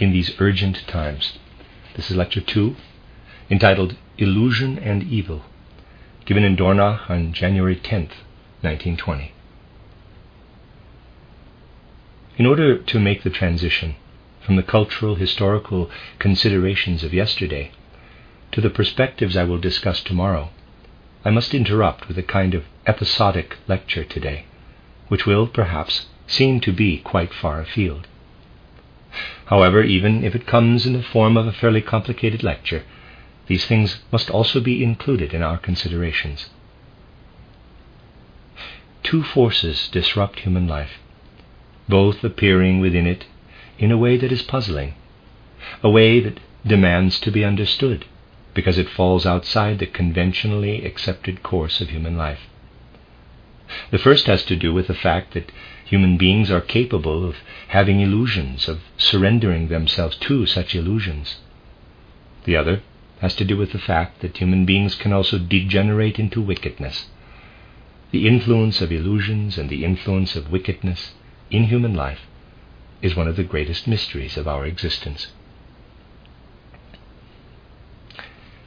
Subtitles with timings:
[0.00, 1.38] in These Urgent Times.
[1.94, 2.74] This is lecture 2,
[3.50, 5.42] entitled Illusion and Evil,
[6.24, 8.16] given in Dornach on January 10th,
[8.62, 9.34] 1920.
[12.38, 13.94] In order to make the transition
[14.40, 17.70] from the cultural, historical considerations of yesterday
[18.52, 20.48] to the perspectives I will discuss tomorrow,
[21.26, 24.46] I must interrupt with a kind of episodic lecture today,
[25.08, 28.06] which will, perhaps, seem to be quite far afield.
[29.46, 32.84] However, even if it comes in the form of a fairly complicated lecture,
[33.46, 36.50] these things must also be included in our considerations.
[39.02, 41.00] Two forces disrupt human life,
[41.88, 43.26] both appearing within it
[43.78, 44.94] in a way that is puzzling,
[45.82, 48.04] a way that demands to be understood
[48.54, 52.40] because it falls outside the conventionally accepted course of human life.
[53.90, 55.50] The first has to do with the fact that
[55.90, 57.34] human beings are capable of
[57.66, 61.38] having illusions, of surrendering themselves to such illusions.
[62.44, 62.82] The other
[63.18, 67.06] has to do with the fact that human beings can also degenerate into wickedness.
[68.12, 71.14] The influence of illusions and the influence of wickedness
[71.50, 72.20] in human life
[73.02, 75.32] is one of the greatest mysteries of our existence.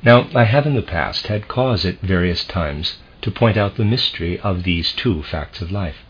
[0.02, 3.86] Now, I have in the past had cause at various times to point out the
[3.86, 6.04] mystery of these two facts of life.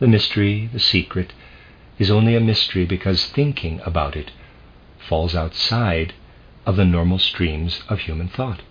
[0.00, 1.32] The mystery, the secret,
[1.98, 4.30] is only a mystery because thinking about it
[4.98, 6.14] falls outside
[6.66, 8.62] of the normal streams of human thought.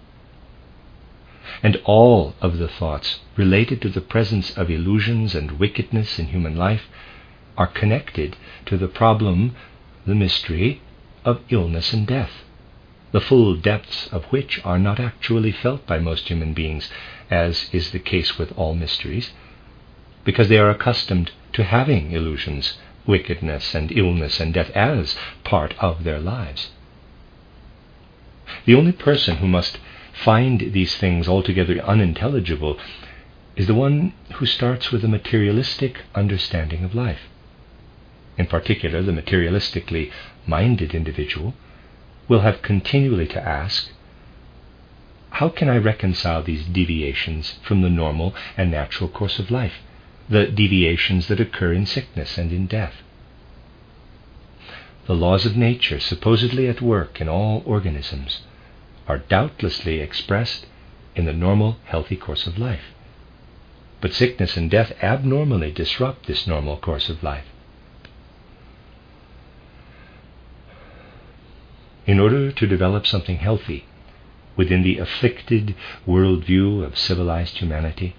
[1.63, 6.55] And all of the thoughts related to the presence of illusions and wickedness in human
[6.55, 6.87] life
[7.57, 8.37] are connected
[8.67, 9.55] to the problem,
[10.05, 10.81] the mystery,
[11.25, 12.43] of illness and death
[13.11, 16.89] the full depths of which are not actually felt by most human beings,
[17.31, 19.31] as is the case with all mysteries,
[20.27, 25.15] because they are accustomed to having illusions, wickedness, and illness and death as
[25.45, 26.69] part of their lives.
[28.65, 29.79] The only person who must
[30.11, 32.77] find these things altogether unintelligible
[33.55, 37.21] is the one who starts with a materialistic understanding of life.
[38.37, 40.11] In particular, the materialistically
[40.45, 41.53] minded individual
[42.27, 43.91] will have continually to ask
[45.29, 49.75] how can I reconcile these deviations from the normal and natural course of life,
[50.29, 52.95] the deviations that occur in sickness and in death?
[55.05, 58.41] The laws of nature, supposedly at work in all organisms,
[59.07, 60.65] are doubtlessly expressed
[61.15, 62.93] in the normal, healthy course of life.
[64.01, 67.45] But sickness and death abnormally disrupt this normal course of life.
[72.07, 73.85] in order to develop something healthy
[74.55, 75.75] within the afflicted
[76.07, 78.15] worldview of civilized humanity,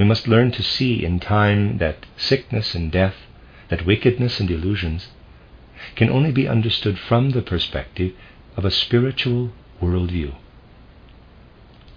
[0.00, 3.16] we must learn to see in time that sickness and death,
[3.68, 5.08] that wickedness and illusions,
[5.94, 8.14] can only be understood from the perspective
[8.56, 10.34] of a spiritual worldview.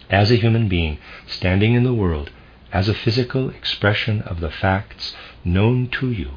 [0.10, 0.98] As a human being
[1.28, 2.30] standing in the world
[2.74, 5.16] as a physical expression of the facts
[5.46, 6.32] known to you,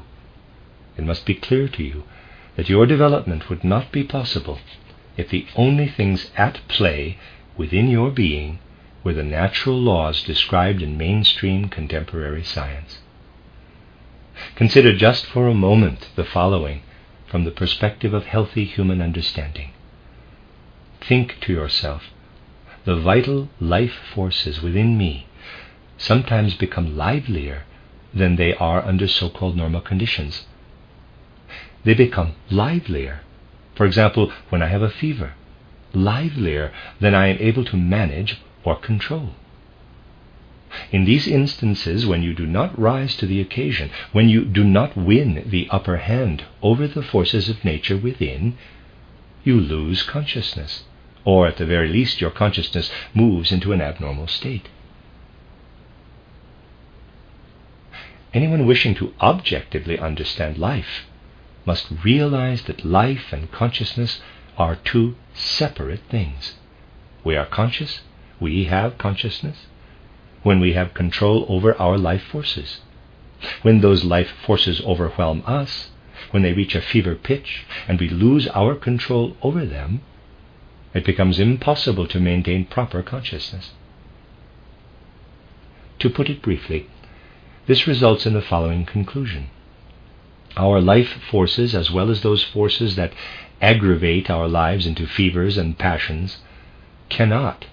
[0.95, 2.05] it must be clear to you
[2.55, 4.59] that your development would not be possible
[5.17, 7.17] if the only things at play
[7.57, 8.59] within your being
[9.07, 12.99] were the natural laws described in mainstream contemporary science.
[14.55, 16.81] Consider just for a moment the following
[17.25, 19.71] from the perspective of healthy human understanding.
[20.99, 22.03] Think to yourself,
[22.83, 25.27] the vital life forces within me
[25.97, 27.63] sometimes become livelier
[28.13, 30.45] than they are under so called normal conditions
[31.85, 33.21] they become livelier.
[33.75, 35.35] For example, when I have a fever,
[35.93, 39.29] livelier than I am able to manage or control.
[40.91, 44.97] In these instances, when you do not rise to the occasion, when you do not
[44.97, 48.57] win the upper hand over the forces of nature within,
[49.45, 50.83] you lose consciousness,
[51.23, 54.67] or at the very least, your consciousness moves into an abnormal state.
[58.33, 61.05] Anyone wishing to objectively understand life
[61.65, 64.19] must realize that life and consciousness
[64.57, 66.55] are two separate things.
[67.23, 68.01] We are conscious,
[68.39, 69.65] we have consciousness,
[70.43, 72.79] when we have control over our life forces.
[73.61, 75.89] When those life forces overwhelm us,
[76.31, 80.01] when they reach a fever pitch and we lose our control over them,
[80.93, 83.71] it becomes impossible to maintain proper consciousness.
[85.99, 86.87] To put it briefly,
[87.67, 89.49] this results in the following conclusion.
[90.55, 93.13] Our life forces, as well as those forces that
[93.61, 96.37] aggravate our lives into fevers and passions,
[97.09, 97.65] cannot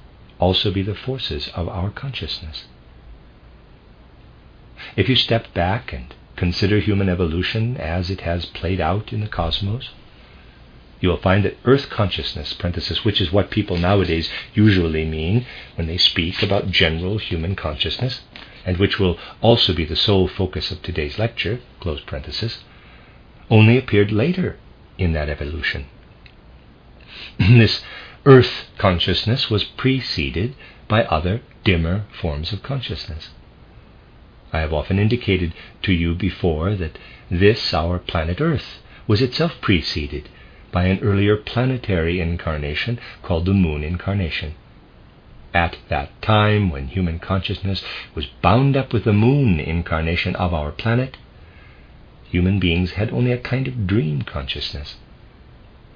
[0.45, 2.65] also be the forces of our consciousness.
[4.95, 9.35] If you step back and consider human evolution as it has played out in the
[9.39, 9.89] cosmos,
[11.01, 12.55] you will find that earth consciousness,
[13.05, 15.47] which is what people nowadays usually mean
[15.77, 18.21] when they speak about general human consciousness,
[18.67, 21.61] and which will also be the sole focus of today's lecture,
[23.51, 24.59] only appeared later
[24.99, 25.87] in that evolution.
[27.39, 27.83] this
[28.27, 30.55] earth consciousness was preceded
[30.89, 33.31] by other, dimmer forms of consciousness.
[34.53, 36.99] I have often indicated to you before that
[37.31, 40.29] this, our planet Earth, was itself preceded
[40.71, 44.55] by an earlier planetary incarnation called the moon incarnation.
[45.53, 47.85] At that time, when human consciousness
[48.15, 51.17] was bound up with the moon incarnation of our planet,
[52.31, 54.97] human beings had only a kind of dream consciousness.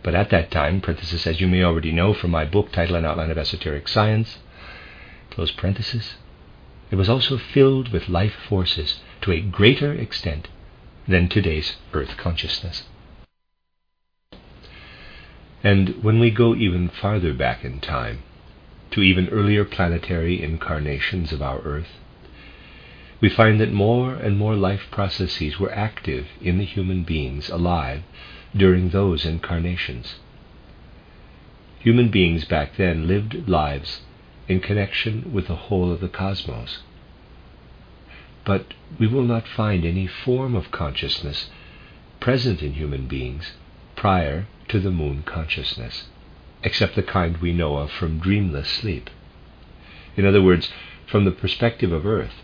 [0.03, 3.05] But at that time, parenthesis, as you may already know from my book titled An
[3.05, 4.39] Outline of Esoteric Science,
[5.31, 6.17] close parenthesis,
[6.91, 10.49] it was also filled with life forces to a greater extent
[11.07, 12.85] than today's earth consciousness.
[15.65, 18.23] And when we go even farther back in time,
[18.93, 21.99] to even earlier planetary incarnations of our Earth,
[23.21, 28.03] we find that more and more life processes were active in the human beings alive
[28.59, 30.17] during those incarnations.
[31.81, 34.03] Human beings back then lived lives
[34.49, 36.79] in connection with the whole of the cosmos.
[38.45, 41.51] But we will not find any form of consciousness
[42.21, 43.53] present in human beings
[43.95, 46.07] prior to the moon consciousness,
[46.63, 49.11] except the kind we know of from dreamless sleep.
[50.17, 50.71] In other words,
[51.07, 52.43] from the perspective of Earth,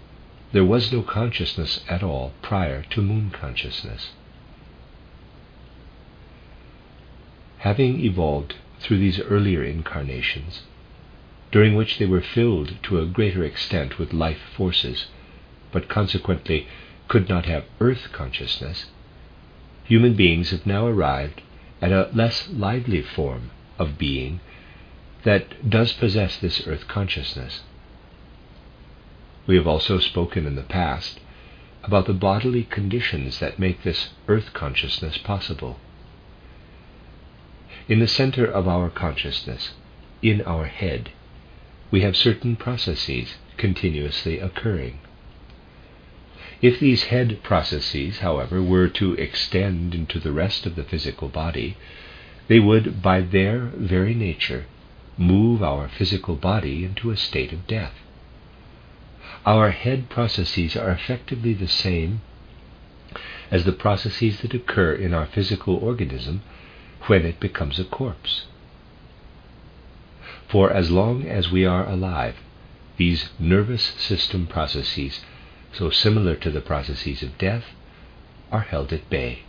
[0.53, 4.11] there was no consciousness at all prior to moon consciousness.
[7.65, 10.65] Having evolved through these earlier incarnations,
[11.51, 15.07] during which they were filled to a greater extent with life forces,
[15.73, 16.67] but consequently
[17.09, 18.91] could not have earth consciousness,
[19.85, 21.41] human beings have now arrived
[21.81, 24.41] at a less lively form of being
[25.23, 27.63] that does possess this earth consciousness.
[29.47, 31.19] We have also spoken in the past
[31.83, 35.79] about the bodily conditions that make this earth consciousness possible.
[37.87, 39.73] In the center of our consciousness,
[40.23, 41.11] in our head,
[41.91, 45.01] we have certain processes continuously occurring.
[46.63, 51.77] If these head processes, however, were to extend into the rest of the physical body,
[52.49, 54.65] they would, by their very nature,
[55.19, 57.95] move our physical body into a state of death.
[59.45, 62.23] Our head processes are effectively the same
[63.51, 66.41] as the processes that occur in our physical organism
[67.07, 68.47] when it becomes a corpse.
[70.49, 72.37] For as long as we are alive,
[72.97, 75.21] these nervous system processes,
[75.73, 77.65] so similar to the processes of death,
[78.53, 79.41] are held at bay.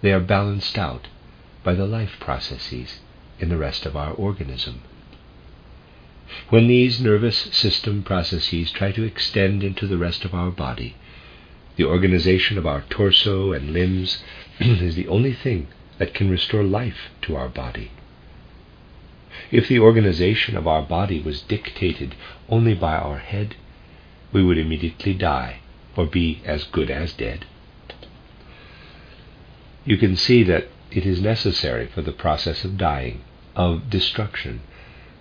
[0.00, 1.08] They are balanced out
[1.62, 3.00] by the life processes
[3.40, 4.82] in the rest of our organism.
[6.48, 10.96] When these nervous system processes try to extend into the rest of our body,
[11.76, 14.22] the organization of our torso and limbs
[14.60, 15.66] is the only thing
[15.98, 17.90] that can restore life to our body.
[19.50, 22.14] If the organization of our body was dictated
[22.48, 23.56] only by our head,
[24.32, 25.60] we would immediately die
[25.96, 27.46] or be as good as dead.
[29.84, 33.22] You can see that it is necessary for the process of dying,
[33.54, 34.60] of destruction,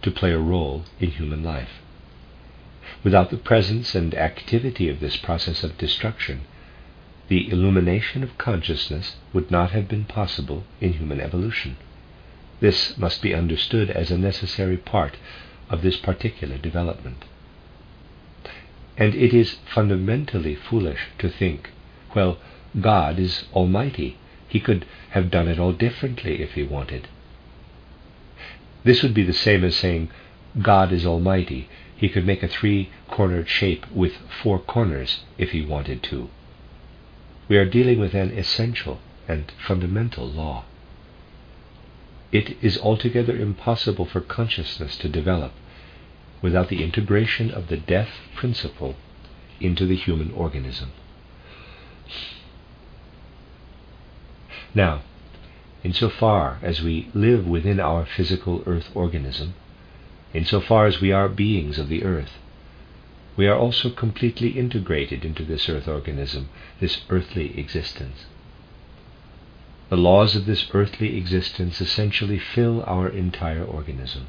[0.01, 1.81] to play a role in human life.
[3.03, 6.41] Without the presence and activity of this process of destruction,
[7.27, 11.77] the illumination of consciousness would not have been possible in human evolution.
[12.59, 15.17] This must be understood as a necessary part
[15.69, 17.25] of this particular development.
[18.97, 21.71] And it is fundamentally foolish to think,
[22.15, 22.37] well,
[22.79, 24.17] God is almighty.
[24.47, 27.07] He could have done it all differently if he wanted.
[28.83, 30.09] This would be the same as saying,
[30.61, 31.69] God is almighty.
[31.95, 36.29] He could make a three cornered shape with four corners if he wanted to.
[37.47, 40.65] We are dealing with an essential and fundamental law
[42.33, 45.51] it is altogether impossible for consciousness to develop
[46.41, 48.95] without the integration of the death principle
[49.61, 50.91] into the human organism.
[54.73, 55.03] Now,
[55.83, 59.53] insofar as we live within our physical earth organism,
[60.33, 62.39] insofar as we are beings of the earth,
[63.35, 66.49] we are also completely integrated into this earth organism,
[66.79, 68.25] this earthly existence.
[69.89, 74.27] The laws of this earthly existence essentially fill our entire organism.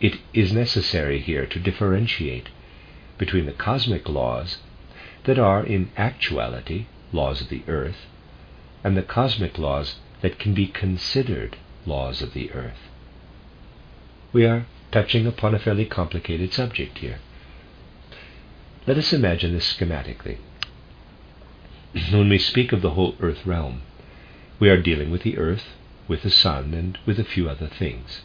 [0.00, 2.48] It is necessary here to differentiate
[3.18, 4.58] between the cosmic laws
[5.24, 8.06] that are in actuality laws of the earth
[8.82, 11.56] and the cosmic laws that can be considered
[11.86, 12.88] laws of the earth.
[14.32, 17.18] We are touching upon a fairly complicated subject here.
[18.84, 20.38] Let us imagine this schematically.
[22.10, 23.82] When we speak of the whole earth realm,
[24.58, 25.68] we are dealing with the earth,
[26.08, 28.22] with the sun, and with a few other things.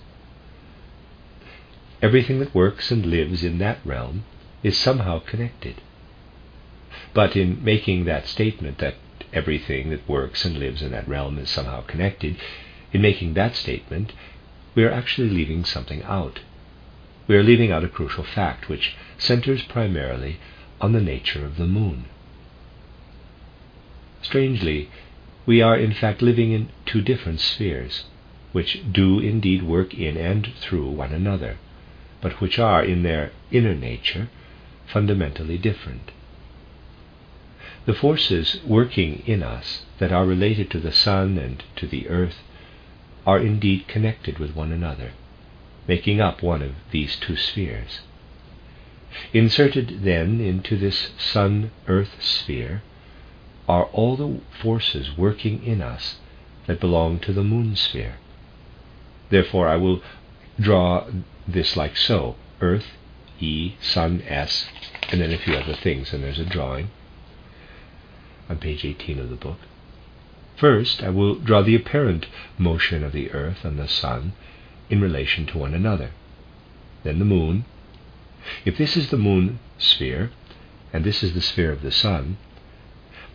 [2.02, 4.24] Everything that works and lives in that realm
[4.64, 5.76] is somehow connected.
[7.14, 8.96] But in making that statement that
[9.32, 12.36] everything that works and lives in that realm is somehow connected,
[12.92, 14.12] in making that statement,
[14.74, 16.40] we are actually leaving something out.
[17.28, 20.38] We are leaving out a crucial fact which centers primarily
[20.80, 22.06] on the nature of the moon.
[24.22, 24.90] Strangely,
[25.46, 28.06] we are in fact living in two different spheres,
[28.52, 31.58] which do indeed work in and through one another,
[32.22, 34.30] but which are, in their inner nature,
[34.86, 36.12] fundamentally different.
[37.86, 42.42] The forces working in us that are related to the sun and to the earth
[43.26, 45.12] are indeed connected with one another,
[45.88, 48.02] making up one of these two spheres.
[49.34, 52.84] Inserted then into this sun earth sphere
[53.68, 56.18] are all the forces working in us
[56.66, 58.18] that belong to the moon sphere.
[59.30, 60.02] Therefore, I will
[60.60, 61.08] draw
[61.48, 62.98] this like so Earth,
[63.40, 64.68] E, Sun, S,
[65.10, 66.90] and then a few other things, and there's a drawing
[68.50, 69.60] on page 18 of the book.
[70.56, 72.26] First, I will draw the apparent
[72.58, 74.34] motion of the Earth and the Sun
[74.90, 76.12] in relation to one another.
[77.04, 77.66] Then the Moon.
[78.66, 80.32] If this is the Moon sphere,
[80.94, 82.38] and this is the sphere of the Sun,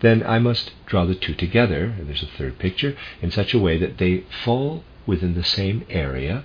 [0.01, 3.59] then I must draw the two together, and there's a third picture, in such a
[3.59, 6.45] way that they fall within the same area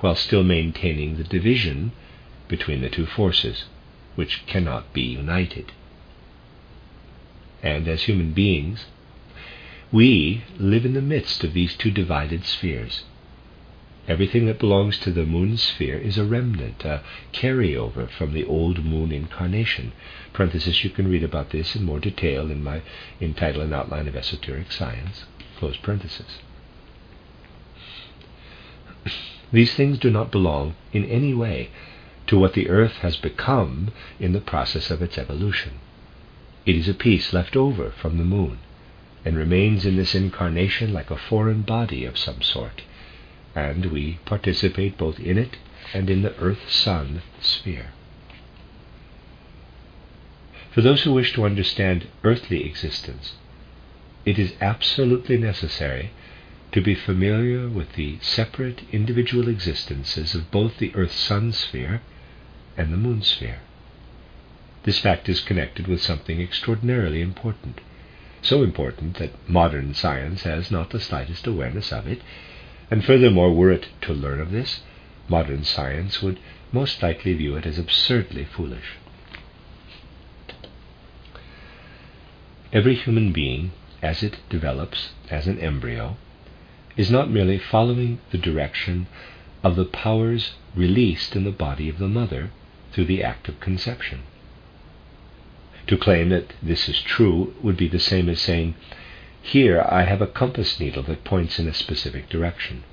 [0.00, 1.92] while still maintaining the division
[2.48, 3.64] between the two forces,
[4.14, 5.72] which cannot be united.
[7.62, 8.86] And as human beings,
[9.90, 13.04] we live in the midst of these two divided spheres.
[14.08, 17.02] Everything that belongs to the moon sphere is a remnant, a
[17.34, 19.92] carryover from the old moon incarnation.
[20.32, 22.80] Parenthesis, you can read about this in more detail in my
[23.20, 25.26] in title and outline of esoteric science.
[25.58, 26.38] Close parenthesis.
[29.52, 31.68] These things do not belong in any way
[32.28, 35.80] to what the earth has become in the process of its evolution.
[36.64, 38.60] It is a piece left over from the moon
[39.22, 42.80] and remains in this incarnation like a foreign body of some sort
[43.58, 45.56] and we participate both in it
[45.92, 47.90] and in the earth sun sphere.
[50.70, 53.34] For those who wish to understand earthly existence,
[54.24, 56.10] it is absolutely necessary
[56.72, 62.02] to be familiar with the separate individual existences of both the earth sun sphere
[62.76, 63.60] and the moon sphere.
[64.84, 67.80] This fact is connected with something extraordinarily important,
[68.42, 72.20] so important that modern science has not the slightest awareness of it,
[72.90, 74.80] and furthermore, were it to learn of this,
[75.28, 76.38] modern science would
[76.72, 78.96] most likely view it as absurdly foolish.
[82.72, 86.16] Every human being, as it develops as an embryo,
[86.96, 89.06] is not merely following the direction
[89.62, 92.50] of the powers released in the body of the mother
[92.92, 94.22] through the act of conception.
[95.86, 98.74] To claim that this is true would be the same as saying,
[99.48, 102.84] here I have a compass needle that points in a specific direction.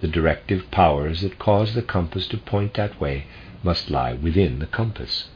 [0.00, 3.26] The directive powers that cause the compass to point that way
[3.62, 5.28] must lie within the compass.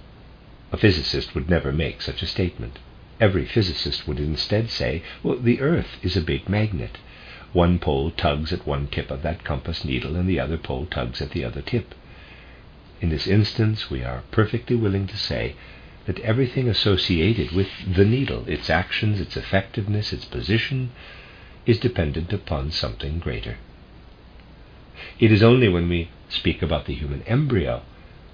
[0.73, 2.81] A physicist would never make such a statement.
[3.21, 6.99] Every physicist would instead say, well, the Earth is a big magnet.
[7.53, 11.23] One pole tugs at one tip of that compass needle, and the other pole tugs
[11.23, 11.95] at the other tip.
[13.01, 15.55] In this instance, we are perfectly willing to say
[16.11, 20.91] that everything associated with the needle, its actions, its effectiveness, its position,
[21.67, 23.57] is dependent upon something greater.
[25.21, 27.83] It is only when we speak about the human embryo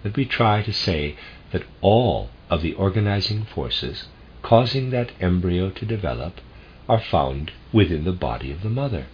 [0.03, 1.17] that we try to say
[1.53, 4.07] that all of the organizing forces
[4.41, 6.41] causing that embryo to develop
[6.89, 9.05] are found within the body of the mother.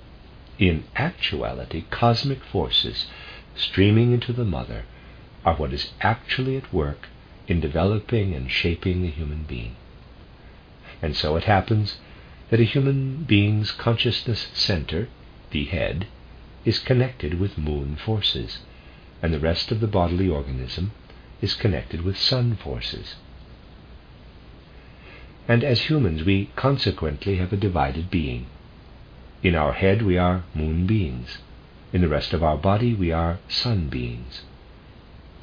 [0.61, 3.07] In actuality, cosmic forces
[3.57, 4.85] streaming into the mother
[5.45, 7.09] are what is actually at work
[7.53, 9.77] in developing and shaping the human being.
[11.03, 11.99] And so it happens
[12.49, 15.09] that a human being's consciousness center,
[15.51, 16.07] the head,
[16.65, 18.61] is connected with moon forces,
[19.21, 20.93] and the rest of the bodily organism
[21.43, 23.17] is connected with sun forces.
[25.47, 28.47] And as humans, we consequently have a divided being.
[29.43, 31.39] In our head, we are moon beings.
[31.93, 34.43] In the rest of our body, we are sun beings.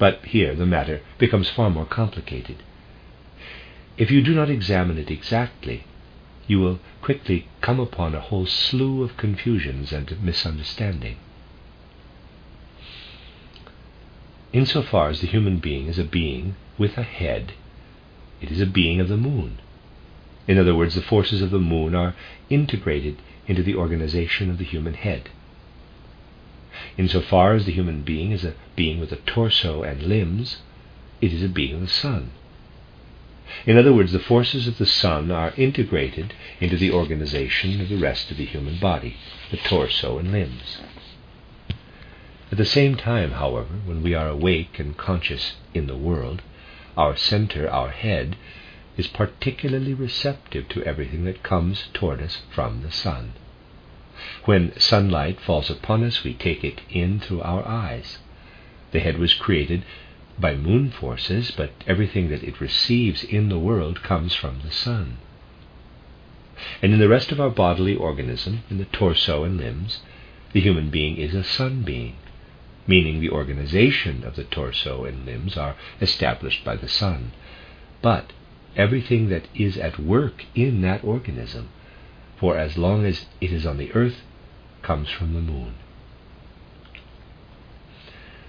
[0.00, 2.56] But here the matter becomes far more complicated.
[3.98, 5.84] If you do not examine it exactly,
[6.46, 11.16] you will quickly come upon a whole slew of confusions and misunderstanding.
[14.54, 17.52] Insofar as the human being is a being with a head,
[18.40, 19.58] it is a being of the moon.
[20.48, 22.14] In other words, the forces of the moon are
[22.48, 25.28] integrated into the organization of the human head.
[26.96, 30.62] Insofar as the human being is a being with a torso and limbs,
[31.20, 32.30] it is a being of the sun.
[33.66, 37.98] In other words, the forces of the sun are integrated into the organization of the
[37.98, 39.16] rest of the human body,
[39.50, 40.78] the torso and limbs.
[42.50, 46.42] At the same time, however, when we are awake and conscious in the world,
[46.96, 48.36] our center, our head,
[48.96, 53.32] is particularly receptive to everything that comes toward us from the sun.
[54.44, 58.18] When sunlight falls upon us, we take it in through our eyes.
[58.92, 59.82] The head was created
[60.38, 65.16] by moon forces, but everything that it receives in the world comes from the sun.
[66.82, 70.02] And in the rest of our bodily organism, in the torso and limbs,
[70.52, 72.16] the human being is a sun being
[72.90, 77.30] meaning the organization of the torso and limbs, are established by the sun.
[78.02, 78.32] But
[78.76, 81.68] everything that is at work in that organism,
[82.40, 84.22] for as long as it is on the earth,
[84.80, 85.74] comes from the moon.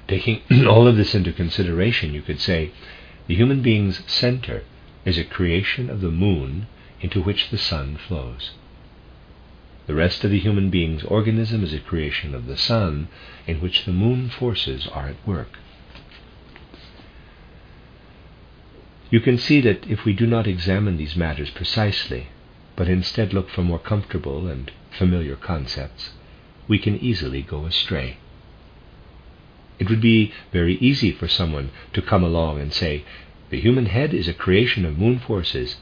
[0.08, 2.72] Taking all of this into consideration, you could say
[3.28, 4.64] the human being's center
[5.04, 6.68] is a creation of the moon
[7.02, 8.52] into which the sun flows.
[9.88, 13.10] The rest of the human being's organism is a creation of the sun,
[13.46, 15.60] in which the moon forces are at work.
[19.10, 22.28] You can see that if we do not examine these matters precisely,
[22.82, 26.14] but instead look for more comfortable and familiar concepts,
[26.68, 28.18] we can easily go astray.
[29.78, 33.06] It would be very easy for someone to come along and say,
[33.52, 35.76] The human head is a creation of moon forces.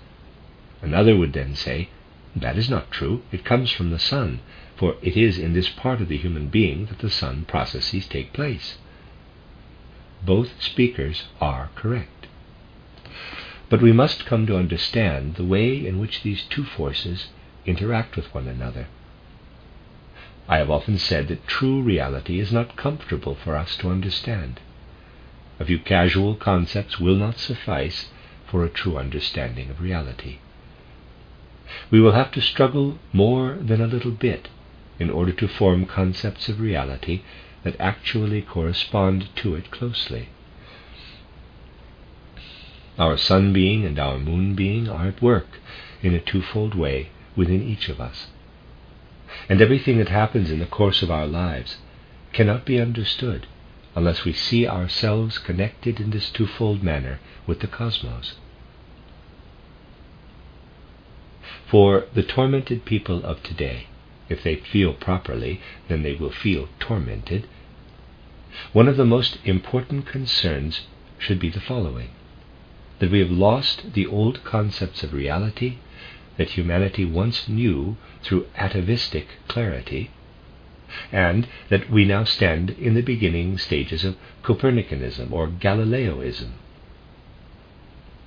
[0.81, 1.87] Another would then say,
[2.35, 3.21] that is not true.
[3.31, 4.41] It comes from the sun,
[4.75, 8.33] for it is in this part of the human being that the sun processes take
[8.33, 8.75] place.
[10.25, 12.18] Both speakers are correct.
[13.69, 17.27] But we must come to understand the way in which these two forces
[17.65, 18.87] interact with one another.
[20.47, 24.59] I have often said that true reality is not comfortable for us to understand.
[25.59, 28.07] A few casual concepts will not suffice
[28.47, 30.37] for a true understanding of reality
[31.91, 34.47] we will have to struggle more than a little bit
[34.99, 37.21] in order to form concepts of reality
[37.63, 40.29] that actually correspond to it closely.
[42.99, 45.47] Our sun being and our moon being are at work
[46.01, 48.27] in a twofold way within each of us.
[49.47, 51.77] And everything that happens in the course of our lives
[52.33, 53.47] cannot be understood
[53.95, 58.35] unless we see ourselves connected in this twofold manner with the cosmos.
[61.67, 63.87] For the tormented people of today,
[64.27, 67.47] if they feel properly, then they will feel tormented.
[68.73, 70.81] One of the most important concerns
[71.17, 72.09] should be the following
[72.99, 75.77] that we have lost the old concepts of reality
[76.37, 80.09] that humanity once knew through atavistic clarity,
[81.11, 86.51] and that we now stand in the beginning stages of Copernicanism or Galileoism.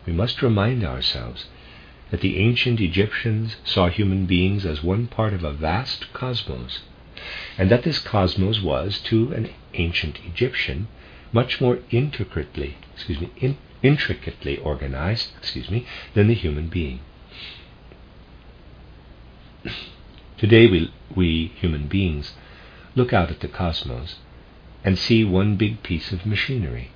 [0.06, 1.46] We must remind ourselves
[2.10, 6.80] that the ancient Egyptians saw human beings as one part of a vast cosmos,
[7.56, 10.88] and that this cosmos was, to an ancient Egyptian,
[11.32, 17.00] much more intricately, excuse me, in, intricately organized, excuse me, than the human being.
[20.38, 22.34] Today we, we human beings
[22.94, 24.16] look out at the cosmos
[24.84, 26.90] and see one big piece of machinery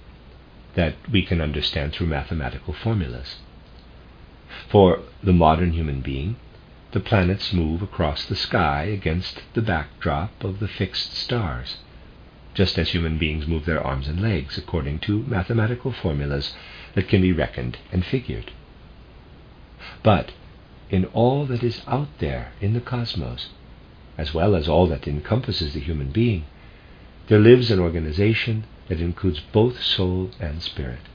[0.75, 3.37] that we can understand through mathematical formulas.
[4.69, 6.37] For the modern human being,
[6.93, 11.77] the planets move across the sky against the backdrop of the fixed stars,
[12.57, 16.55] just as human beings move their arms and legs according to mathematical formulas
[16.95, 18.51] that can be reckoned and figured.
[20.03, 20.33] But
[20.89, 23.51] in all that is out there in the cosmos,
[24.17, 26.47] as well as all that encompasses the human being,
[27.29, 31.11] there lives an organization that includes both soul and spirit.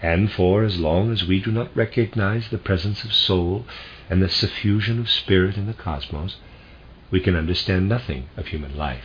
[0.00, 3.66] And for as long as we do not recognize the presence of soul
[4.08, 6.36] and the suffusion of spirit in the cosmos,
[7.10, 9.04] we can understand nothing of human life,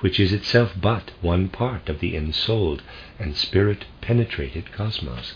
[0.00, 2.82] which is itself but one part of the ensouled
[3.18, 5.34] and spirit penetrated cosmos.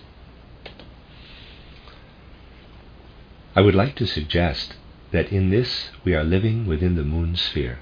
[3.55, 4.75] I would like to suggest
[5.11, 7.81] that in this we are living within the moon sphere.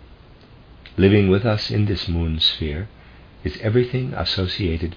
[0.97, 2.89] Living with us in this moon sphere
[3.45, 4.97] is everything associated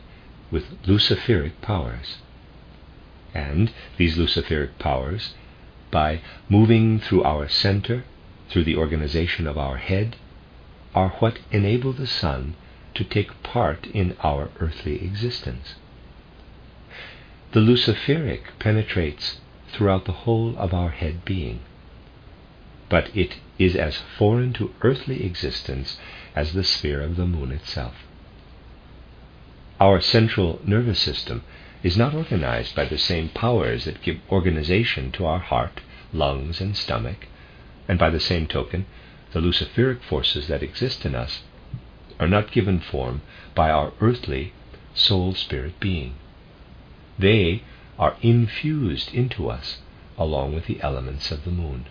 [0.49, 2.17] with luciferic powers.
[3.33, 5.33] And these luciferic powers,
[5.91, 8.05] by moving through our center,
[8.49, 10.15] through the organization of our head,
[10.95, 12.55] are what enable the sun
[12.93, 15.75] to take part in our earthly existence.
[17.51, 19.39] The luciferic penetrates
[19.71, 21.59] throughout the whole of our head being.
[22.89, 25.97] But it is as foreign to earthly existence
[26.35, 27.95] as the sphere of the moon itself.
[29.79, 31.43] Our central nervous system
[31.81, 35.81] is not organized by the same powers that give organization to our heart,
[36.13, 37.27] lungs, and stomach,
[37.87, 38.85] and by the same token,
[39.33, 41.41] the luciferic forces that exist in us
[42.19, 43.21] are not given form
[43.55, 44.53] by our earthly
[44.93, 46.13] soul spirit being.
[47.17, 47.63] They
[47.97, 49.79] are infused into us
[50.17, 51.87] along with the elements of the moon.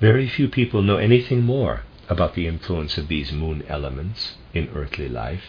[0.00, 5.08] Very few people know anything more about the influence of these moon elements in earthly
[5.08, 5.44] life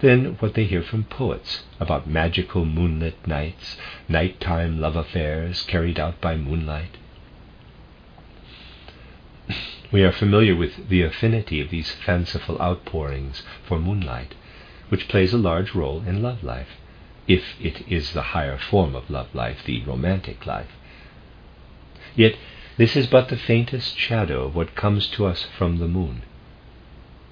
[0.00, 3.76] than what they hear from poets about magical moonlit nights,
[4.08, 6.96] nighttime love affairs carried out by moonlight.
[9.92, 14.34] We are familiar with the affinity of these fanciful outpourings for moonlight
[14.88, 16.76] which plays a large role in love life,
[17.26, 20.70] if it is the higher form of love life, the romantic life.
[22.14, 22.36] Yet
[22.76, 26.22] this is but the faintest shadow of what comes to us from the moon.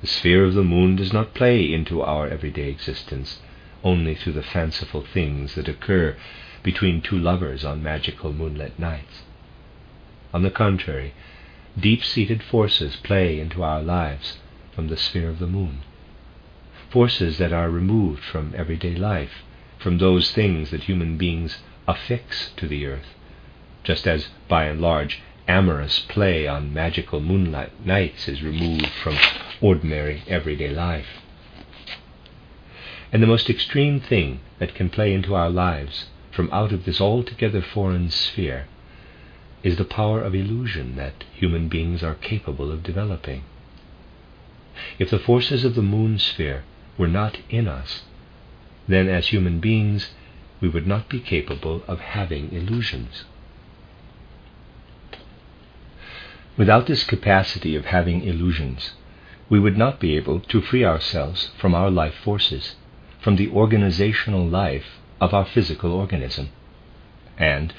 [0.01, 3.41] The sphere of the moon does not play into our everyday existence
[3.85, 6.17] only through the fanciful things that occur
[6.63, 9.23] between two lovers on magical moonlit nights.
[10.35, 11.15] On the contrary,
[11.81, 14.39] deep seated forces play into our lives
[14.75, 15.81] from the sphere of the moon
[16.91, 19.43] forces that are removed from everyday life,
[19.79, 23.15] from those things that human beings affix to the earth,
[23.85, 29.17] just as, by and large, amorous play on magical moonlight nights is removed from
[29.61, 31.23] ordinary everyday life.
[33.13, 37.01] And the most extreme thing that can play into our lives from out of this
[37.01, 38.67] altogether foreign sphere
[39.63, 43.43] is the power of illusion that human beings are capable of developing.
[44.99, 46.65] If the forces of the moon sphere
[46.97, 48.03] were not in us,
[48.87, 50.11] then as human beings
[50.61, 53.25] we would not be capable of having illusions.
[56.57, 58.95] Without this capacity of having illusions,
[59.49, 62.75] we would not be able to free ourselves from our life forces,
[63.21, 66.49] from the organizational life of our physical organism,
[67.37, 67.73] and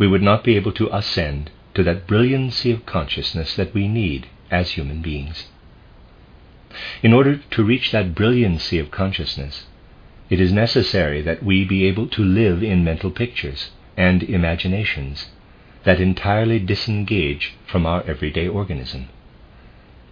[0.00, 4.26] we would not be able to ascend to that brilliancy of consciousness that we need
[4.50, 5.44] as human beings.
[7.02, 9.66] In order to reach that brilliancy of consciousness,
[10.30, 15.26] it is necessary that we be able to live in mental pictures and imaginations
[15.84, 19.10] that entirely disengage from our everyday organism.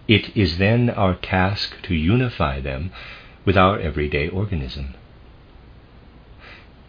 [0.07, 2.91] It is then our task to unify them
[3.43, 4.93] with our everyday organism.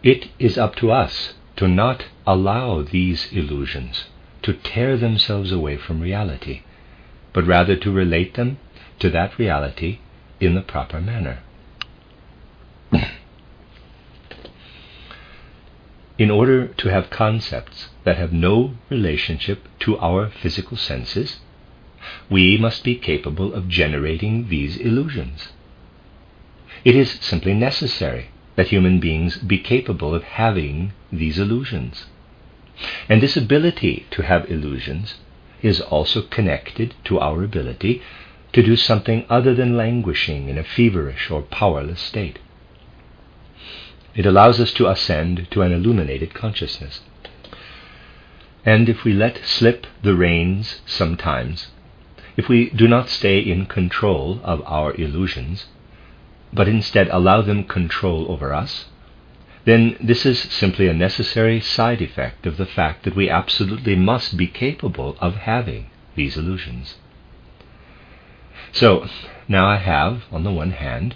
[0.03, 4.05] It is up to us to not allow these illusions
[4.41, 6.63] to tear themselves away from reality,
[7.33, 8.57] but rather to relate them
[8.97, 9.99] to that reality
[10.39, 11.37] in the proper manner.
[16.17, 21.41] in order to have concepts that have no relationship to our physical senses,
[22.27, 25.49] we must be capable of generating these illusions.
[26.83, 32.05] It is simply necessary that human beings be capable of having these illusions.
[33.09, 35.15] And this ability to have illusions
[35.63, 38.03] is also connected to our ability
[38.53, 42.37] to do something other than languishing in a feverish or powerless state.
[44.13, 47.01] It allows us to ascend to an illuminated consciousness.
[48.63, 51.69] And if we let slip the reins sometimes,
[52.37, 55.65] if we do not stay in control of our illusions,
[56.53, 58.85] but instead allow them control over us,
[59.65, 64.35] then this is simply a necessary side effect of the fact that we absolutely must
[64.35, 66.95] be capable of having these illusions.
[68.71, 69.07] So,
[69.47, 71.15] now I have, on the one hand,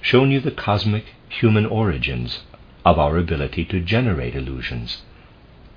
[0.00, 2.40] shown you the cosmic human origins
[2.84, 5.02] of our ability to generate illusions.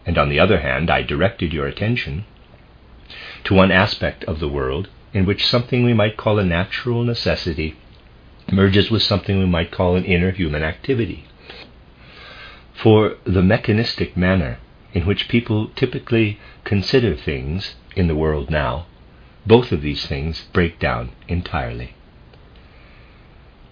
[0.06, 2.26] And on the other hand, I directed your attention
[3.46, 7.76] to one aspect of the world in which something we might call a natural necessity
[8.52, 11.26] merges with something we might call an inner human activity.
[12.74, 14.60] For the mechanistic manner
[14.94, 18.86] in which people typically consider things in the world now,
[19.46, 21.96] both of these things break down entirely.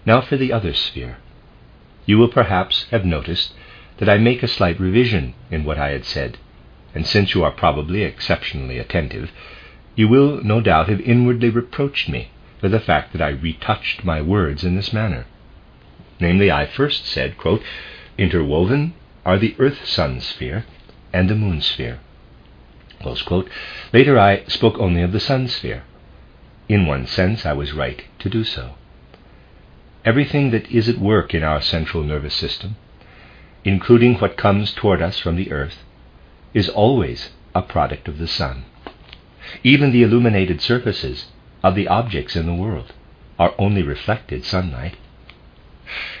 [0.04, 1.18] Now for the other sphere.
[2.06, 3.54] You will perhaps have noticed
[3.98, 6.38] that I make a slight revision in what I had said,
[6.94, 9.30] and since you are probably exceptionally attentive,
[9.94, 12.31] you will no doubt have inwardly reproached me
[12.62, 15.26] for the fact that I retouched my words in this manner.
[16.20, 17.60] Namely, I first said, quote,
[18.16, 18.94] Interwoven
[19.24, 20.64] are the Earth Sun sphere
[21.12, 21.98] and the Moon sphere.
[23.92, 25.82] Later, I spoke only of the Sun sphere.
[26.68, 28.76] In one sense, I was right to do so.
[30.04, 32.76] Everything that is at work in our central nervous system,
[33.64, 35.82] including what comes toward us from the earth,
[36.54, 38.66] is always a product of the sun.
[39.64, 41.26] Even the illuminated surfaces
[41.62, 42.92] of the objects in the world
[43.38, 44.96] are only reflected sunlight.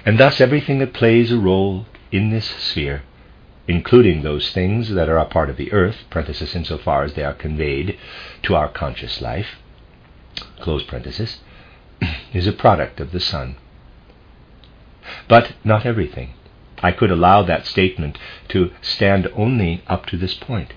[0.04, 3.02] And thus everything that plays a role in this sphere,
[3.68, 7.34] including those things that are a part of the earth, parenthesis, insofar as they are
[7.34, 7.98] conveyed
[8.42, 9.56] to our conscious life,
[10.60, 11.40] close parenthesis,
[12.34, 13.56] is a product of the sun.
[15.28, 16.34] But not everything.
[16.82, 20.74] I could allow that statement to stand only up to this point.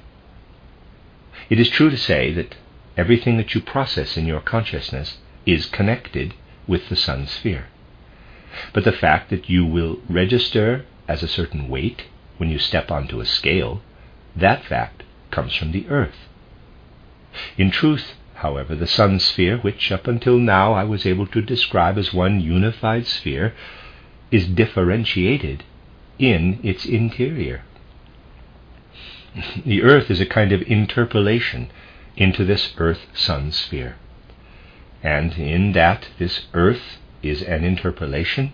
[1.50, 2.56] It is true to say that
[2.98, 6.34] everything that you process in your consciousness is connected
[6.68, 7.68] with the sun sphere.
[8.74, 12.06] But the fact that you will register as a certain weight
[12.38, 13.82] when you step onto a scale,
[14.36, 16.30] that fact comes from the earth.
[17.58, 21.98] In truth, however, the sun sphere, which up until now I was able to describe
[21.98, 23.54] as one unified sphere,
[24.32, 25.64] is differentiated
[26.18, 27.64] in its interior.
[29.66, 31.70] The earth is a kind of interpolation
[32.18, 33.96] into this earth sun sphere.
[35.04, 38.54] And in that this earth is an interpolation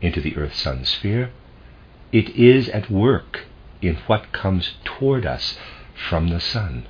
[0.00, 1.30] into the earth sun sphere,
[2.12, 3.46] it is at work
[3.80, 5.56] in what comes toward us
[6.08, 6.86] from the sun.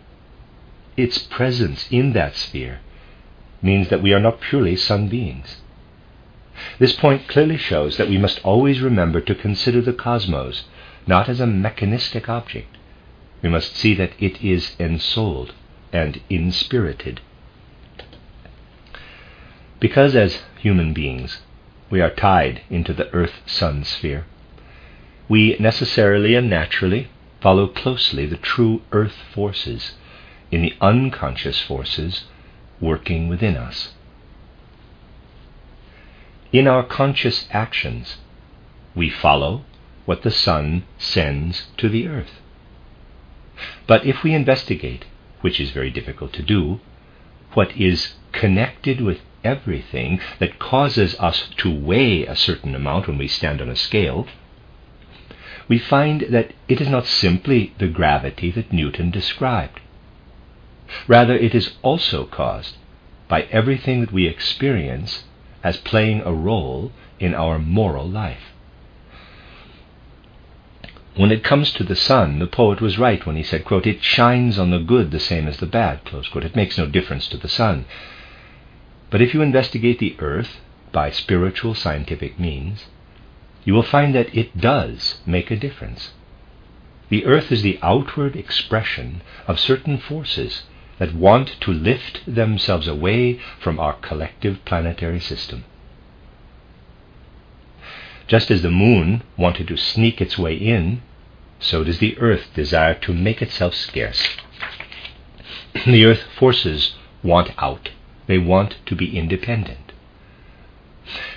[0.97, 2.81] Its presence in that sphere
[3.63, 5.57] means that we are not purely sun beings.
[6.79, 10.65] This point clearly shows that we must always remember to consider the cosmos
[11.07, 12.77] not as a mechanistic object.
[13.43, 15.55] We must see that it is ensouled
[15.93, 17.21] and inspirited.
[19.79, 21.41] Because as human beings
[21.89, 24.27] we are tied into the earth sun sphere,
[25.29, 27.09] we necessarily and naturally
[27.41, 29.95] follow closely the true earth forces
[30.51, 32.25] in the unconscious forces
[32.81, 33.91] working within us.
[36.53, 38.17] In our conscious actions,
[38.95, 39.65] we follow
[40.05, 42.41] what the sun sends to the earth.
[43.87, 45.05] But if we investigate,
[45.41, 46.81] which is very difficult to do,
[47.55, 53.27] what is connected with everything that causes us to weigh a certain amount when we
[53.27, 54.27] stand on a scale,
[55.69, 59.81] we find that it is not simply the gravity that Newton described.
[61.07, 62.77] Rather, it is also caused
[63.29, 65.25] by everything that we experience
[65.63, 68.53] as playing a role in our moral life.
[71.21, 74.03] When it comes to the sun, the poet was right when he said, quote, It
[74.03, 76.01] shines on the good the same as the bad.
[76.11, 77.85] It makes no difference to the sun.
[79.11, 82.87] But if you investigate the earth by spiritual scientific means,
[83.65, 86.13] you will find that it does make a difference.
[87.11, 90.63] The earth is the outward expression of certain forces
[90.99, 95.67] that want to lift themselves away from our collective planetary system.
[98.27, 101.03] Just as the moon wanted to sneak its way in,
[101.61, 104.27] so does the earth desire to make itself scarce.
[105.87, 107.91] the earth forces want out,
[108.27, 109.93] they want to be independent.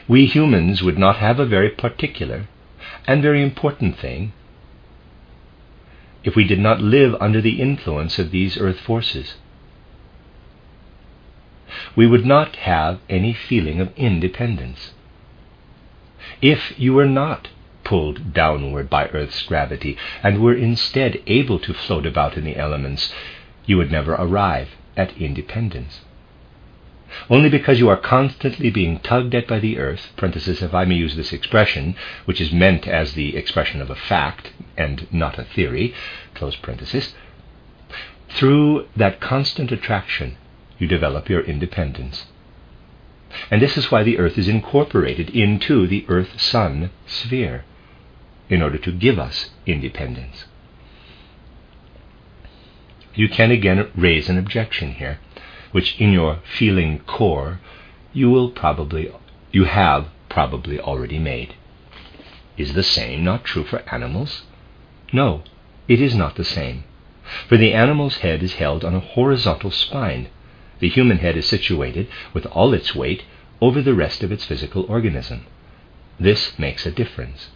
[0.07, 2.47] We humans would not have a very particular
[3.05, 4.33] and very important thing
[6.23, 9.36] if we did not live under the influence of these earth forces
[11.95, 14.91] we would not have any feeling of independence.
[16.41, 17.49] If you were not
[17.84, 23.13] pulled downward by Earth's gravity and were instead able to float about in the elements,
[23.65, 26.02] you would never arrive at independence.
[27.30, 31.15] Only because you are constantly being tugged at by the earth, if I may use
[31.15, 35.93] this expression, which is meant as the expression of a fact and not a theory,
[38.30, 40.38] through that constant attraction,
[40.80, 42.26] you develop your independence.
[43.52, 47.63] And this is why the Earth is incorporated into the Earth Sun sphere,
[48.53, 50.45] in order to give us independence.
[53.15, 55.17] You can again raise an objection here,
[55.71, 57.59] which in your feeling core
[58.13, 59.11] you will probably
[59.51, 61.55] you have probably already made.
[62.55, 64.43] Is the same not true for animals?
[65.11, 65.43] No,
[65.87, 66.83] it is not the same.
[67.47, 70.27] For the animal's head is held on a horizontal spine.
[70.79, 73.23] The human head is situated, with all its weight,
[73.59, 75.45] over the rest of its physical organism.
[76.19, 77.49] This makes a difference.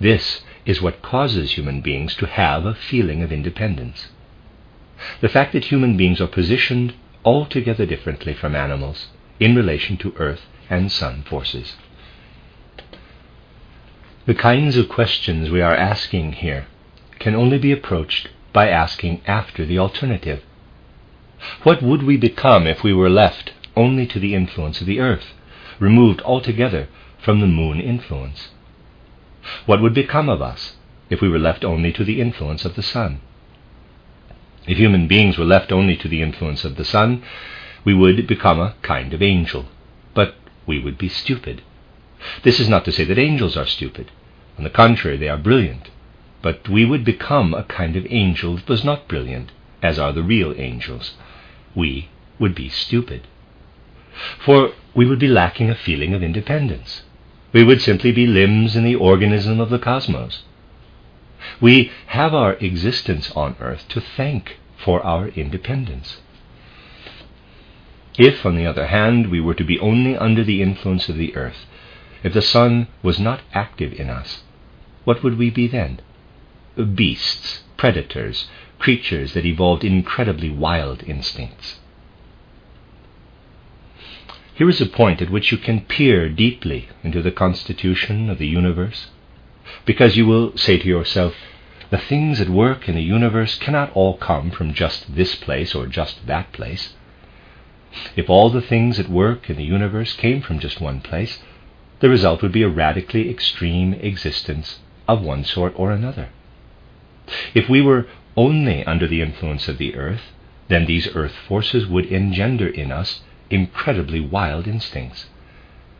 [0.00, 4.08] This is what causes human beings to have a feeling of independence.
[5.20, 9.08] The fact that human beings are positioned altogether differently from animals
[9.38, 11.74] in relation to earth and sun forces.
[14.26, 16.66] The kinds of questions we are asking here
[17.18, 20.42] can only be approached by asking after the alternative.
[21.62, 25.34] What would we become if we were left only to the influence of the earth,
[25.78, 28.48] removed altogether from the moon influence?
[29.66, 30.76] What would become of us
[31.10, 33.20] if we were left only to the influence of the sun?
[34.66, 37.22] If human beings were left only to the influence of the sun,
[37.84, 39.66] we would become a kind of angel,
[40.14, 40.34] but
[40.66, 41.62] we would be stupid.
[42.42, 44.10] This is not to say that angels are stupid.
[44.58, 45.90] On the contrary, they are brilliant.
[46.42, 50.22] But we would become a kind of angel that was not brilliant, as are the
[50.22, 51.14] real angels.
[51.74, 53.26] We would be stupid.
[54.44, 57.02] For we would be lacking a feeling of independence.
[57.56, 60.42] We would simply be limbs in the organism of the cosmos.
[61.58, 66.20] We have our existence on earth to thank for our independence.
[68.18, 71.34] If, on the other hand, we were to be only under the influence of the
[71.34, 71.64] earth,
[72.22, 74.42] if the sun was not active in us,
[75.04, 76.00] what would we be then?
[76.94, 81.80] Beasts, predators, creatures that evolved incredibly wild instincts.
[84.56, 88.46] Here is a point at which you can peer deeply into the constitution of the
[88.46, 89.08] universe,
[89.84, 91.34] because you will say to yourself,
[91.90, 95.86] the things at work in the universe cannot all come from just this place or
[95.86, 96.94] just that place.
[98.16, 101.38] If all the things at work in the universe came from just one place,
[102.00, 106.30] the result would be a radically extreme existence of one sort or another.
[107.52, 108.06] If we were
[108.38, 110.32] only under the influence of the earth,
[110.68, 115.26] then these earth forces would engender in us incredibly wild instincts.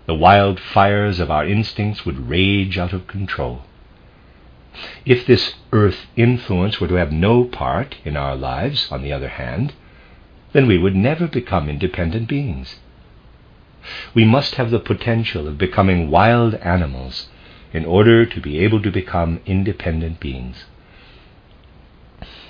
[0.07, 3.63] The wild fires of our instincts would rage out of control.
[5.05, 9.29] If this earth influence were to have no part in our lives, on the other
[9.29, 9.73] hand,
[10.53, 12.77] then we would never become independent beings.
[14.15, 17.29] We must have the potential of becoming wild animals
[17.73, 20.65] in order to be able to become independent beings.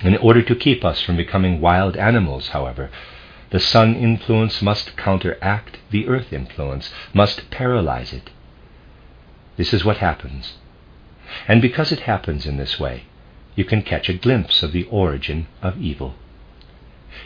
[0.02, 2.90] In order to keep us from becoming wild animals, however,
[3.50, 8.30] the sun influence must counteract the earth influence, must paralyze it.
[9.56, 10.54] This is what happens.
[11.46, 13.04] And because it happens in this way,
[13.54, 16.14] you can catch a glimpse of the origin of evil.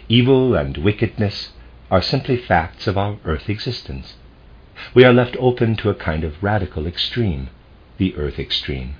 [0.09, 1.50] Evil and wickedness
[1.90, 4.14] are simply facts of our earth existence.
[4.94, 7.50] We are left open to a kind of radical extreme,
[7.98, 8.94] the earth extreme,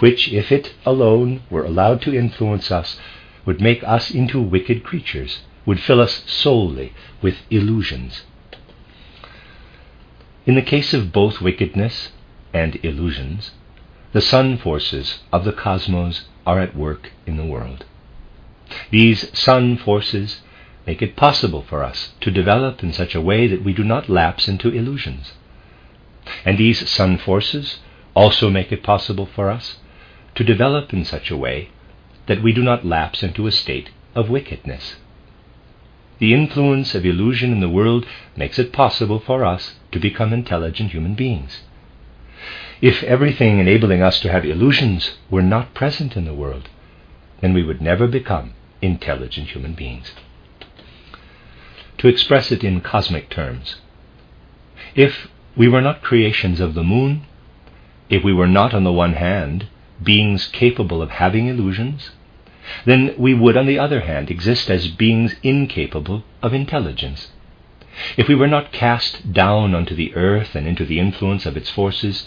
[0.00, 2.98] which, if it alone were allowed to influence us,
[3.44, 8.22] would make us into wicked creatures would fill us solely with illusions.
[10.46, 12.12] In the case of both wickedness
[12.54, 13.50] and illusions,
[14.12, 17.84] the sun forces of the cosmos are at work in the world.
[18.90, 20.40] These sun forces
[20.86, 24.08] make it possible for us to develop in such a way that we do not
[24.08, 25.32] lapse into illusions.
[26.44, 27.80] And these sun forces
[28.14, 29.78] also make it possible for us
[30.36, 31.70] to develop in such a way
[32.26, 34.96] that we do not lapse into a state of wickedness.
[36.18, 40.92] The influence of illusion in the world makes it possible for us to become intelligent
[40.92, 41.60] human beings.
[42.80, 46.68] If everything enabling us to have illusions were not present in the world,
[47.40, 50.12] then we would never become intelligent human beings.
[51.98, 53.76] To express it in cosmic terms,
[54.94, 57.22] if we were not creations of the moon,
[58.08, 59.66] if we were not, on the one hand,
[60.02, 62.10] beings capable of having illusions,
[62.84, 67.30] then we would, on the other hand, exist as beings incapable of intelligence.
[68.16, 71.70] If we were not cast down onto the earth and into the influence of its
[71.70, 72.26] forces,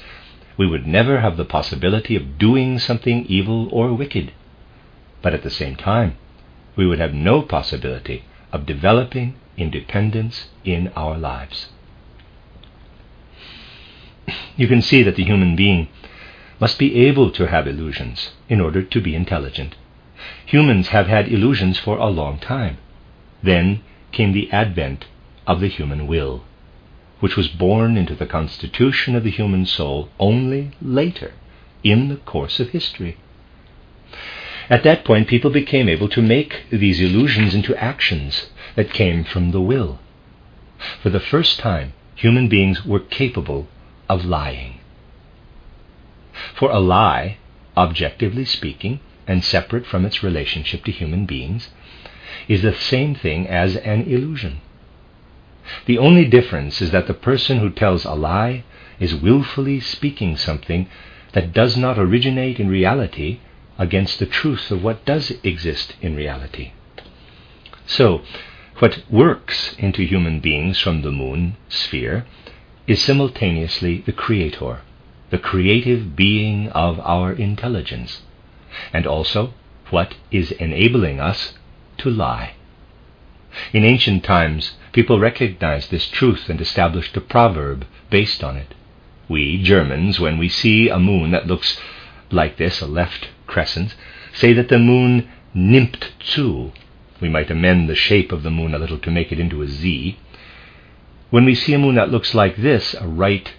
[0.58, 4.34] we would never have the possibility of doing something evil or wicked.
[5.22, 6.18] But at the same time,
[6.76, 11.68] we would have no possibility of developing independence in our lives.
[14.56, 15.88] You can see that the human being
[16.60, 19.76] must be able to have illusions in order to be intelligent.
[20.46, 22.78] Humans have had illusions for a long time.
[23.42, 25.06] Then came the advent
[25.48, 26.44] of the human will,
[27.20, 31.34] which was born into the constitution of the human soul only later
[31.84, 33.18] in the course of history.
[34.70, 39.52] At that point, people became able to make these illusions into actions that came from
[39.52, 40.00] the will.
[41.02, 43.68] For the first time, human beings were capable
[44.08, 44.80] of lying.
[46.56, 47.38] For a lie,
[47.76, 49.00] objectively speaking,
[49.30, 51.70] and separate from its relationship to human beings,
[52.48, 54.60] is the same thing as an illusion.
[55.86, 58.64] The only difference is that the person who tells a lie
[59.00, 60.90] is willfully speaking something
[61.34, 63.40] that does not originate in reality
[63.78, 66.72] against the truth of what does exist in reality.
[67.86, 68.22] So,
[68.80, 72.26] what works into human beings from the moon sphere
[72.88, 74.80] is simultaneously the creator,
[75.30, 78.24] the creative being of our intelligence,
[78.94, 79.54] and also
[79.90, 81.54] what is enabling us
[81.98, 82.54] to lie.
[83.74, 88.76] In ancient times, people recognized this truth and established a proverb based on it.
[89.28, 91.80] We, Germans, when we see a moon that looks
[92.32, 93.96] like this, a left crescent,
[94.34, 96.72] say that the moon nimmt zu.
[97.20, 99.68] We might amend the shape of the moon a little to make it into a
[99.68, 100.18] Z.
[101.30, 103.52] When we see a moon that looks like this, a right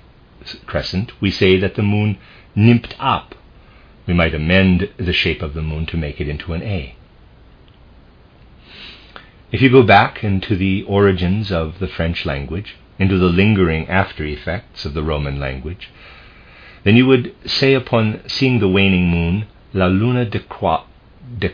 [0.66, 2.18] crescent, we say that the moon
[2.56, 3.36] nimmt ab.
[4.10, 6.96] We might amend the shape of the moon to make it into an A.
[9.52, 14.24] If you go back into the origins of the French language, into the lingering after
[14.24, 15.90] effects of the Roman language,
[16.82, 20.82] then you would say upon seeing the waning moon, La luna de, croix,
[21.38, 21.50] de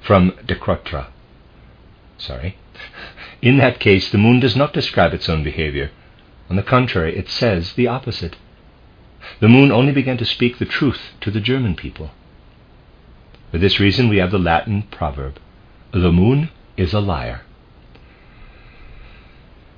[0.00, 1.08] from decroître.
[2.16, 2.56] Sorry.
[3.42, 5.90] In that case, the moon does not describe its own behavior.
[6.48, 8.36] On the contrary, it says the opposite.
[9.40, 12.10] The moon only began to speak the truth to the German people.
[13.50, 15.38] For this reason, we have the Latin proverb
[15.92, 17.42] The moon is a liar.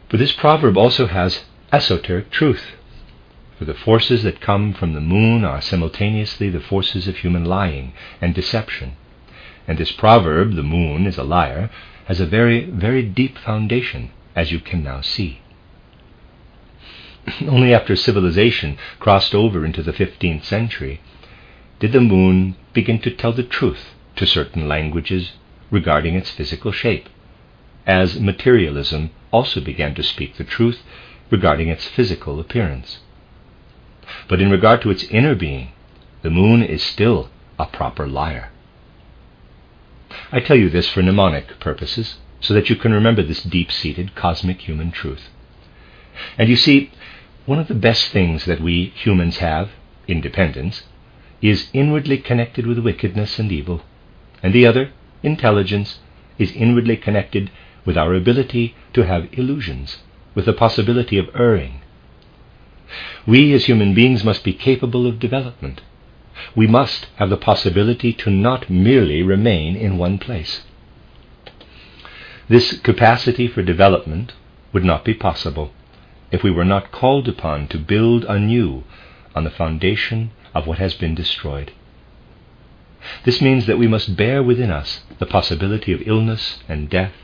[0.09, 2.73] But this proverb also has esoteric truth.
[3.59, 7.93] For the forces that come from the moon are simultaneously the forces of human lying
[8.21, 8.97] and deception.
[9.67, 11.71] And this proverb, the moon is a liar,
[12.07, 15.41] has a very, very deep foundation, as you can now see.
[17.49, 21.01] Only after civilization crossed over into the 15th century
[21.81, 25.33] did the moon begin to tell the truth to certain languages
[25.71, 27.09] regarding its physical shape
[27.89, 30.83] as materialism also began to speak the truth
[31.31, 32.99] regarding its physical appearance.
[34.29, 35.73] But in regard to its inner being,
[36.23, 38.51] the moon is still a proper liar.
[40.31, 44.15] I tell you this for mnemonic purposes, so that you can remember this deep seated
[44.15, 45.31] cosmic human truth.
[46.37, 46.91] And you see,
[47.49, 49.71] one of the best things that we humans have,
[50.07, 50.83] independence,
[51.41, 53.81] is inwardly connected with wickedness and evil,
[54.43, 54.93] and the other,
[55.23, 55.99] intelligence,
[56.39, 57.51] is inwardly connected
[57.87, 59.97] with our ability to have illusions,
[60.35, 61.81] with the possibility of erring.
[63.27, 65.81] We as human beings must be capable of development.
[66.55, 70.65] We must have the possibility to not merely remain in one place.
[72.47, 74.35] This capacity for development
[74.75, 75.73] would not be possible
[76.31, 78.85] if we were not called upon to build anew
[79.35, 81.73] on the foundation of what has been destroyed.
[83.25, 87.15] This means that we must bear within us the possibility of illness and death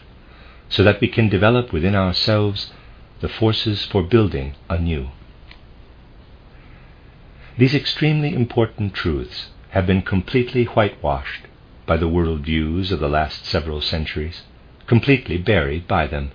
[0.69, 2.73] so that we can develop within ourselves
[3.21, 5.09] the forces for building anew.
[7.57, 11.43] These extremely important truths have been completely whitewashed
[11.87, 14.43] by the world views of the last several centuries,
[14.87, 16.33] completely buried by them.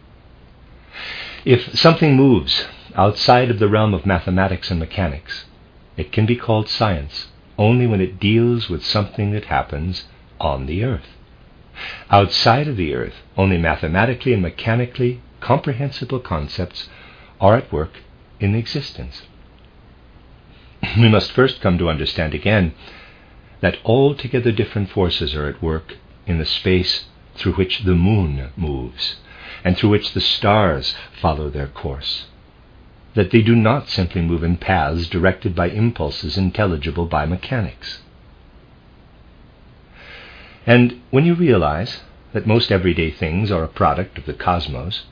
[1.45, 5.45] If something moves outside of the realm of mathematics and mechanics,
[5.95, 7.27] it can be called science
[7.57, 10.05] only when it deals with something that happens
[10.39, 11.15] on the earth.
[12.09, 16.89] Outside of the earth, only mathematically and mechanically comprehensible concepts
[17.39, 17.99] are at work
[18.41, 19.21] in existence.
[20.97, 22.73] we must first come to understand again
[23.61, 25.95] that altogether different forces are at work
[26.27, 29.15] in the space through which the moon moves
[29.63, 32.25] and through which the stars follow their course.
[33.15, 37.99] That they do not simply move in paths directed by impulses intelligible by mechanics.
[40.65, 42.01] And when you realize
[42.33, 45.05] that most everyday things are a product of the cosmos,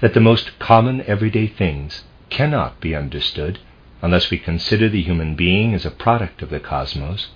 [0.00, 3.58] that the most common everyday things cannot be understood
[4.02, 7.28] unless we consider the human being as a product of the cosmos,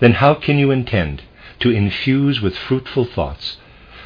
[0.00, 1.22] then how can you intend
[1.60, 3.56] to infuse with fruitful thoughts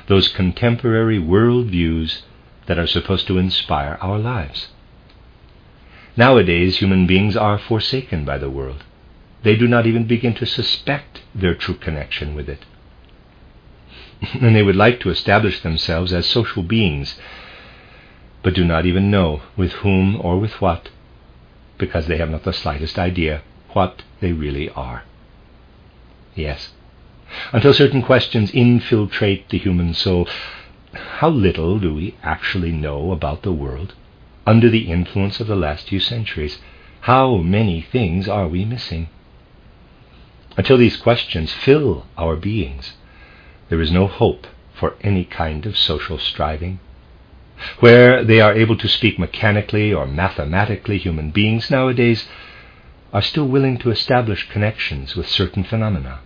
[0.09, 2.23] those contemporary world views
[2.67, 4.69] that are supposed to inspire our lives?
[6.17, 8.85] Nowadays, human beings are forsaken by the world
[9.47, 12.65] they do not even begin to suspect their true connection with it.
[14.43, 17.17] and they would like to establish themselves as social beings,
[18.43, 20.89] but do not even know with whom or with what,
[21.79, 23.43] because they have not the slightest idea
[23.73, 25.05] what they really are.
[26.35, 26.71] Yes,
[27.53, 30.29] until certain questions infiltrate the human soul,
[30.93, 33.95] how little do we actually know about the world?
[34.47, 36.59] under the influence of the last few centuries.
[37.01, 39.09] How many things are we missing?
[40.57, 42.95] Until these questions fill our beings,
[43.68, 46.79] there is no hope for any kind of social striving.
[47.81, 52.29] Where they are able to speak mechanically or mathematically, human beings nowadays
[53.12, 56.20] are still willing to establish connections with certain phenomena.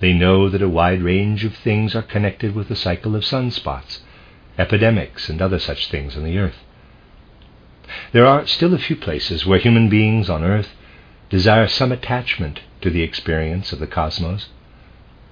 [0.00, 4.00] They know that a wide range of things are connected with the cycle of sunspots,
[4.58, 6.62] epidemics, and other such things on the earth.
[8.12, 10.74] There are still a few places where human beings on earth
[11.30, 14.48] desire some attachment to the experience of the cosmos,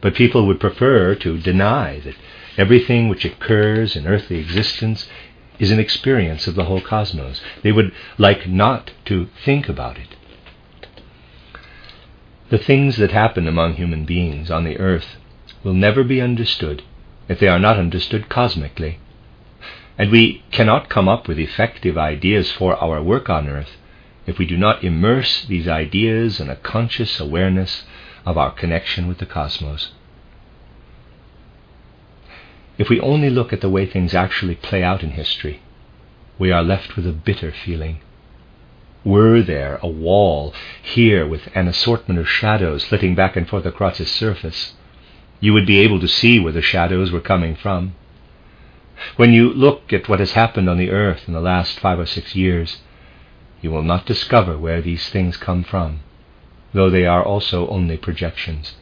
[0.00, 2.16] but people would prefer to deny that
[2.56, 5.08] everything which occurs in earthly existence
[5.58, 7.40] is an experience of the whole cosmos.
[7.62, 10.16] They would like not to think about it.
[12.54, 15.16] The things that happen among human beings on the earth
[15.64, 16.84] will never be understood
[17.28, 19.00] if they are not understood cosmically.
[19.98, 23.76] And we cannot come up with effective ideas for our work on earth
[24.24, 27.82] if we do not immerse these ideas in a conscious awareness
[28.24, 29.90] of our connection with the cosmos.
[32.78, 35.60] If we only look at the way things actually play out in history,
[36.38, 38.00] we are left with a bitter feeling.
[39.04, 44.00] Were there a wall here with an assortment of shadows flitting back and forth across
[44.00, 44.72] its surface,
[45.40, 47.94] you would be able to see where the shadows were coming from.
[49.16, 52.06] When you look at what has happened on the earth in the last five or
[52.06, 52.78] six years,
[53.60, 56.00] you will not discover where these things come from,
[56.72, 58.74] though they are also only projections,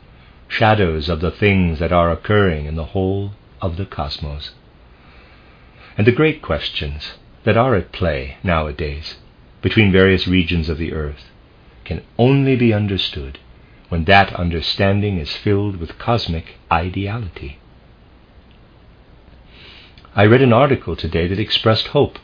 [0.47, 4.53] shadows of the things that are occurring in the whole of the cosmos.
[5.99, 9.17] And the great questions that are at play nowadays
[9.63, 11.31] between various regions of the earth
[11.85, 13.39] can only be understood
[13.89, 17.59] when that understanding is filled with cosmic ideality.
[20.15, 22.19] I read an article today that expressed hope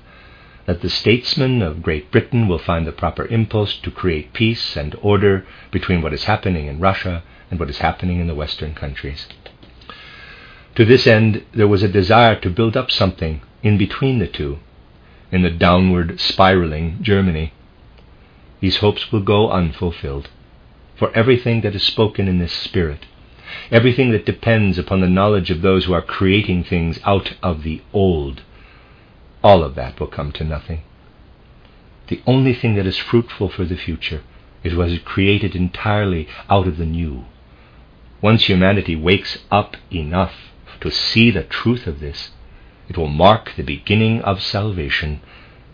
[0.66, 4.94] that the statesmen of Great Britain will find the proper impulse to create peace and
[5.00, 9.26] order between what is happening in Russia and what is happening in the Western countries.
[10.74, 14.58] To this end, there was a desire to build up something in between the two,
[15.30, 17.52] in the downward spiraling Germany.
[18.60, 20.28] These hopes will go unfulfilled,
[20.96, 23.06] for everything that is spoken in this spirit
[23.70, 27.80] everything that depends upon the knowledge of those who are creating things out of the
[27.92, 28.42] old,
[29.42, 30.82] all of that will come to nothing.
[32.08, 34.22] The only thing that is fruitful for the future
[34.64, 37.24] is what is created entirely out of the new.
[38.20, 40.34] Once humanity wakes up enough
[40.80, 42.30] to see the truth of this,
[42.88, 45.20] it will mark the beginning of salvation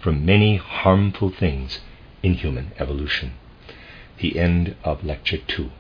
[0.01, 1.81] from many harmful things
[2.23, 3.33] in human evolution.
[4.19, 5.71] The end of Lecture 2.